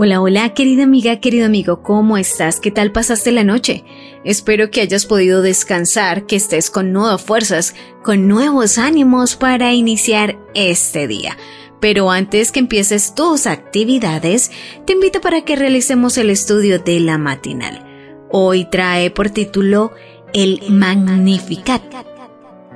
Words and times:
Hola, 0.00 0.20
hola, 0.20 0.54
querida 0.54 0.84
amiga, 0.84 1.18
querido 1.18 1.44
amigo, 1.44 1.82
¿cómo 1.82 2.18
estás? 2.18 2.60
¿Qué 2.60 2.70
tal 2.70 2.92
pasaste 2.92 3.32
la 3.32 3.42
noche? 3.42 3.84
Espero 4.22 4.70
que 4.70 4.80
hayas 4.80 5.06
podido 5.06 5.42
descansar, 5.42 6.24
que 6.24 6.36
estés 6.36 6.70
con 6.70 6.92
nuevas 6.92 7.20
fuerzas, 7.20 7.74
con 8.04 8.28
nuevos 8.28 8.78
ánimos 8.78 9.34
para 9.34 9.74
iniciar 9.74 10.38
este 10.54 11.08
día. 11.08 11.36
Pero 11.80 12.12
antes 12.12 12.52
que 12.52 12.60
empieces 12.60 13.16
tus 13.16 13.48
actividades, 13.48 14.52
te 14.86 14.92
invito 14.92 15.20
para 15.20 15.44
que 15.44 15.56
realicemos 15.56 16.16
el 16.16 16.30
estudio 16.30 16.78
de 16.78 17.00
la 17.00 17.18
matinal. 17.18 17.84
Hoy 18.30 18.66
trae 18.70 19.10
por 19.10 19.30
título 19.30 19.90
El 20.32 20.60
Magnificat. 20.70 21.82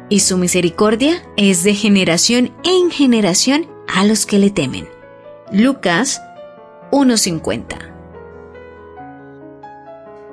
Y 0.09 0.19
su 0.19 0.39
misericordia 0.39 1.23
es 1.37 1.63
de 1.63 1.77
generación 1.77 2.53
en 2.65 2.91
generación 2.91 3.69
a 3.87 4.05
los 4.05 4.27
que 4.27 4.41
le 4.41 4.51
temen. 4.51 4.89
Lucas 5.53 6.21
1.50. 6.93 7.93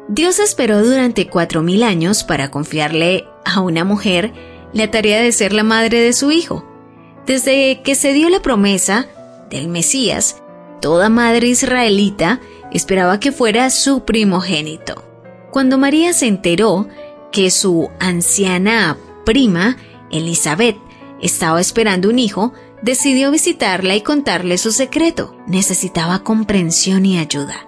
Dios 0.10 0.40
esperó 0.40 0.84
durante 0.84 1.28
cuatro 1.28 1.62
mil 1.62 1.84
años 1.84 2.24
para 2.24 2.52
confiarle 2.52 3.26
a 3.46 3.62
una 3.62 3.84
mujer 3.84 4.34
la 4.74 4.92
tarea 4.92 5.22
de 5.22 5.32
ser 5.32 5.54
la 5.54 5.64
madre 5.64 6.00
de 6.02 6.14
su 6.14 6.32
hijo. 6.32 6.66
Desde 7.26 7.82
que 7.84 7.96
se 7.96 8.14
dio 8.14 8.30
la 8.30 8.42
promesa 8.42 9.08
del 9.50 9.68
Mesías, 9.68 10.42
toda 10.82 11.10
madre 11.10 11.48
israelita 11.48 12.40
esperaba 12.72 13.20
que 13.20 13.32
fuera 13.32 13.70
su 13.70 14.04
primogénito. 14.04 15.04
Cuando 15.52 15.78
María 15.78 16.14
se 16.14 16.28
enteró 16.28 16.88
que 17.32 17.52
su 17.52 17.90
anciana 18.00 18.98
prima, 19.26 19.78
Elizabeth, 20.12 20.78
estaba 21.22 21.62
esperando 21.62 22.10
un 22.10 22.20
hijo, 22.20 22.54
decidió 22.82 23.32
visitarla 23.32 23.96
y 23.96 24.02
contarle 24.02 24.58
su 24.58 24.72
secreto. 24.72 25.36
Necesitaba 25.48 26.24
comprensión 26.24 27.06
y 27.06 27.18
ayuda. 27.18 27.68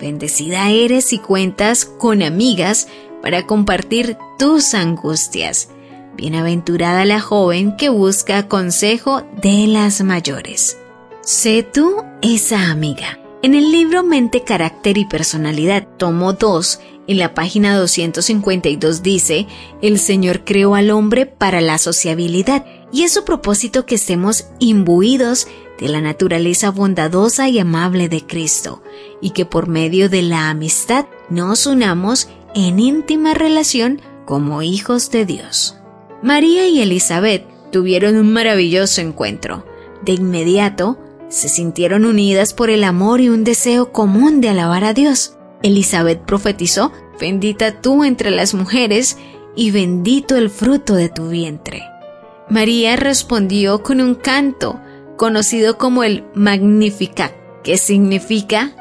Bendecida 0.00 0.70
eres 0.70 1.12
y 1.12 1.18
cuentas 1.18 1.84
con 1.84 2.22
amigas 2.22 2.88
para 3.22 3.46
compartir 3.46 4.18
tus 4.38 4.74
angustias. 4.74 5.68
Bienaventurada 6.16 7.04
la 7.04 7.20
joven 7.20 7.76
que 7.76 7.88
busca 7.88 8.48
consejo 8.48 9.22
de 9.40 9.66
las 9.66 10.02
mayores. 10.02 10.78
Sé 11.22 11.62
tú 11.62 12.02
esa 12.22 12.70
amiga. 12.70 13.18
En 13.42 13.54
el 13.54 13.72
libro 13.72 14.02
Mente, 14.02 14.42
Carácter 14.42 14.96
y 14.96 15.04
Personalidad, 15.04 15.86
tomo 15.98 16.32
2, 16.32 16.80
en 17.06 17.18
la 17.18 17.34
página 17.34 17.76
252 17.76 19.02
dice, 19.02 19.46
el 19.82 19.98
Señor 19.98 20.44
creó 20.44 20.74
al 20.74 20.90
hombre 20.90 21.26
para 21.26 21.60
la 21.60 21.76
sociabilidad 21.76 22.64
y 22.94 23.02
es 23.02 23.12
su 23.12 23.24
propósito 23.24 23.86
que 23.86 23.96
estemos 23.96 24.46
imbuidos 24.60 25.48
de 25.80 25.88
la 25.88 26.00
naturaleza 26.00 26.70
bondadosa 26.70 27.48
y 27.48 27.58
amable 27.58 28.08
de 28.08 28.24
Cristo 28.24 28.84
y 29.20 29.30
que 29.30 29.44
por 29.44 29.66
medio 29.66 30.08
de 30.08 30.22
la 30.22 30.48
amistad 30.48 31.06
nos 31.28 31.66
unamos 31.66 32.28
en 32.54 32.78
íntima 32.78 33.34
relación 33.34 34.00
como 34.26 34.62
hijos 34.62 35.10
de 35.10 35.26
Dios. 35.26 35.76
María 36.22 36.68
y 36.68 36.82
Elizabeth 36.82 37.44
tuvieron 37.72 38.14
un 38.14 38.32
maravilloso 38.32 39.00
encuentro. 39.00 39.66
De 40.02 40.12
inmediato, 40.12 40.96
se 41.28 41.48
sintieron 41.48 42.04
unidas 42.04 42.54
por 42.54 42.70
el 42.70 42.84
amor 42.84 43.20
y 43.20 43.28
un 43.28 43.42
deseo 43.42 43.90
común 43.90 44.40
de 44.40 44.50
alabar 44.50 44.84
a 44.84 44.94
Dios. 44.94 45.36
Elizabeth 45.64 46.24
profetizó, 46.24 46.92
bendita 47.18 47.80
tú 47.80 48.04
entre 48.04 48.30
las 48.30 48.54
mujeres 48.54 49.18
y 49.56 49.72
bendito 49.72 50.36
el 50.36 50.48
fruto 50.48 50.94
de 50.94 51.08
tu 51.08 51.28
vientre. 51.28 51.82
María 52.48 52.96
respondió 52.96 53.82
con 53.82 54.00
un 54.00 54.14
canto 54.14 54.80
conocido 55.16 55.78
como 55.78 56.04
el 56.04 56.24
Magnificat, 56.34 57.32
que 57.62 57.78
significa 57.78 58.74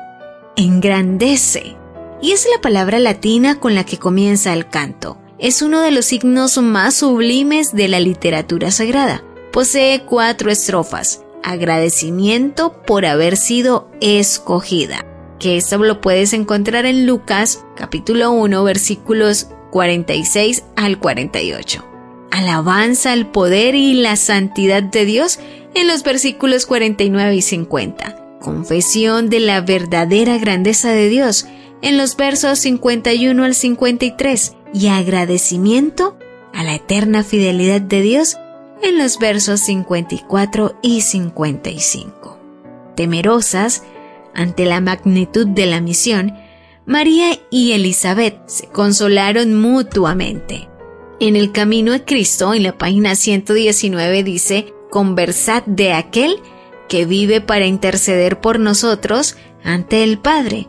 engrandece. 0.56 1.76
Y 2.22 2.32
es 2.32 2.48
la 2.54 2.62
palabra 2.62 3.00
latina 3.00 3.60
con 3.60 3.76
la 3.76 3.86
que 3.86 3.98
comienza 3.98 4.54
el 4.54 4.70
canto. 4.70 5.18
Es 5.40 5.62
uno 5.62 5.82
de 5.82 5.92
los 5.92 6.06
signos 6.06 6.58
más 6.58 6.96
sublimes 6.96 7.74
de 7.74 7.88
la 7.88 8.00
literatura 8.00 8.72
sagrada. 8.72 9.24
Posee 9.52 10.04
cuatro 10.06 10.50
estrofas. 10.52 11.22
Agradecimiento 11.44 12.82
por 12.86 13.06
haber 13.06 13.36
sido 13.36 13.90
escogida 14.00 15.06
que 15.44 15.58
esto 15.58 15.78
lo 15.78 16.00
puedes 16.00 16.32
encontrar 16.32 16.86
en 16.86 17.06
Lucas 17.06 17.66
capítulo 17.76 18.32
1 18.32 18.64
versículos 18.64 19.50
46 19.72 20.64
al 20.78 21.00
48. 21.00 21.93
Alabanza 22.34 23.12
al 23.12 23.30
poder 23.30 23.76
y 23.76 23.94
la 23.94 24.16
santidad 24.16 24.82
de 24.82 25.06
Dios 25.06 25.40
en 25.76 25.86
los 25.86 26.02
versículos 26.02 26.66
49 26.66 27.36
y 27.36 27.42
50. 27.44 28.40
Confesión 28.42 29.30
de 29.30 29.40
la 29.40 29.62
verdadera 29.62 30.40
grandeza 30.40 30.90
de 30.90 31.10
Dios 31.10 31.46
en 31.84 31.96
los 31.96 32.18
versos 32.18 32.58
51 32.58 33.44
al 33.44 33.54
53 33.54 34.56
y 34.74 34.88
agradecimiento 34.88 36.18
a 36.56 36.64
la 36.64 36.74
eterna 36.74 37.24
fidelidad 37.24 37.82
de 37.82 38.02
Dios 38.02 38.38
en 38.82 38.98
los 38.98 39.20
versos 39.20 39.60
54 39.60 40.80
y 40.82 41.02
55. 41.02 42.40
Temerosas, 42.96 43.84
ante 44.34 44.66
la 44.66 44.82
magnitud 44.82 45.46
de 45.46 45.68
la 45.68 45.82
misión, 45.82 46.34
María 46.88 47.38
y 47.52 47.74
Elizabeth 47.74 48.40
se 48.48 48.66
consolaron 48.70 49.54
mutuamente. 49.54 50.73
En 51.20 51.36
el 51.36 51.52
camino 51.52 51.94
a 51.94 52.00
Cristo, 52.00 52.54
en 52.54 52.64
la 52.64 52.78
página 52.78 53.16
119 53.16 54.24
dice, 54.24 54.74
conversad 54.90 55.64
de 55.66 55.94
aquel 55.94 56.40
que 56.90 57.06
vive 57.06 57.42
para 57.42 57.66
interceder 57.66 58.42
por 58.42 58.60
nosotros 58.60 59.36
ante 59.64 60.04
el 60.04 60.20
Padre. 60.20 60.68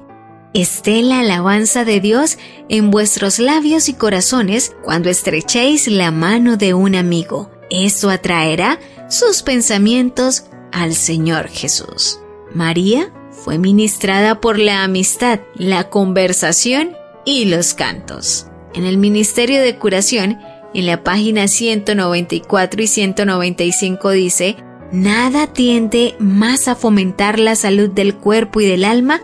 Esté 0.54 1.02
la 1.02 1.20
alabanza 1.20 1.84
de 1.84 2.00
Dios 2.00 2.38
en 2.68 2.90
vuestros 2.90 3.40
labios 3.40 3.88
y 3.88 3.94
corazones 3.94 4.76
cuando 4.84 5.10
estrechéis 5.10 5.88
la 5.88 6.12
mano 6.12 6.56
de 6.56 6.74
un 6.74 6.94
amigo. 6.94 7.50
Esto 7.70 8.08
atraerá 8.08 8.78
sus 9.08 9.42
pensamientos 9.42 10.44
al 10.70 10.94
Señor 10.94 11.48
Jesús. 11.48 12.20
María 12.54 13.12
fue 13.32 13.58
ministrada 13.58 14.40
por 14.40 14.58
la 14.58 14.84
amistad, 14.84 15.40
la 15.56 15.90
conversación 15.90 16.96
y 17.24 17.46
los 17.46 17.74
cantos. 17.74 18.46
En 18.74 18.84
el 18.84 18.98
Ministerio 18.98 19.60
de 19.60 19.76
Curación, 19.76 20.38
en 20.74 20.86
la 20.86 21.02
página 21.02 21.48
194 21.48 22.82
y 22.82 22.86
195 22.86 24.10
dice, 24.10 24.56
Nada 24.92 25.46
tiende 25.46 26.14
más 26.18 26.68
a 26.68 26.74
fomentar 26.74 27.38
la 27.38 27.56
salud 27.56 27.90
del 27.90 28.16
cuerpo 28.16 28.60
y 28.60 28.66
del 28.66 28.84
alma 28.84 29.20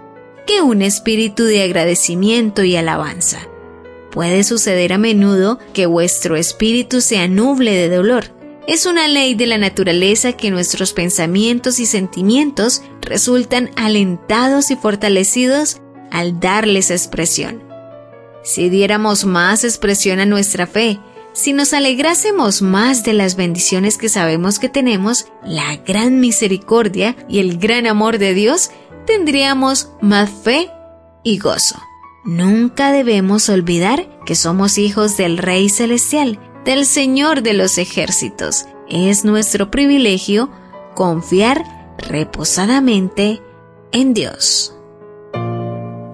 que 0.47 0.63
un 0.63 0.83
espíritu 0.83 1.45
de 1.45 1.63
agradecimiento 1.63 2.65
y 2.65 2.77
alabanza. 2.77 3.41
Puede 4.11 4.43
suceder 4.43 4.93
a 4.93 4.99
menudo 4.99 5.59
que 5.73 5.87
vuestro 5.87 6.37
espíritu 6.37 7.01
sea 7.01 7.29
nuble 7.29 7.73
de 7.73 7.89
dolor, 7.89 8.41
es 8.71 8.87
una 8.87 9.09
ley 9.09 9.35
de 9.35 9.47
la 9.47 9.59
naturaleza 9.59 10.35
que 10.35 10.53
nuestros 10.53 10.93
pensamientos 10.93 11.81
y 11.81 11.87
sentimientos 11.87 12.83
resultan 13.01 13.71
alentados 13.75 14.71
y 14.71 14.77
fortalecidos 14.77 15.79
al 16.13 16.39
darles 16.39 16.93
expresión. 16.93 17.70
Si 18.43 18.69
diéramos 18.69 19.25
más 19.25 19.65
expresión 19.65 20.21
a 20.21 20.27
nuestra 20.27 20.67
fe, 20.67 20.99
si 21.33 21.53
nos 21.53 21.73
alegrásemos 21.73 22.61
más 22.61 23.05
de 23.05 23.13
las 23.13 23.37
bendiciones 23.37 23.99
que 23.99 24.09
sabemos 24.09 24.59
que 24.59 24.69
tenemos, 24.69 25.27
la 25.45 25.77
gran 25.77 26.21
misericordia 26.21 27.17
y 27.29 27.39
el 27.39 27.59
gran 27.59 27.87
amor 27.87 28.19
de 28.19 28.35
Dios, 28.35 28.71
tendríamos 29.07 29.93
más 30.01 30.31
fe 30.31 30.71
y 31.23 31.39
gozo. 31.39 31.81
Nunca 32.25 32.93
debemos 32.93 33.49
olvidar 33.49 34.09
que 34.27 34.35
somos 34.35 34.77
hijos 34.77 35.17
del 35.17 35.39
Rey 35.39 35.69
Celestial 35.69 36.39
del 36.65 36.85
Señor 36.85 37.43
de 37.43 37.55
los 37.55 37.79
ejércitos. 37.79 38.67
Es 38.89 39.25
nuestro 39.25 39.71
privilegio 39.71 40.51
confiar 40.95 41.95
reposadamente 41.99 43.41
en 43.93 44.15
Dios. 44.15 44.77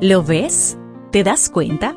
¿Lo 0.00 0.22
ves? 0.22 0.76
¿Te 1.10 1.24
das 1.24 1.48
cuenta? 1.48 1.96